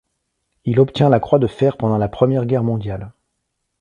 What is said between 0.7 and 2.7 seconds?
obtient la croix de fer pendant la Première Guerre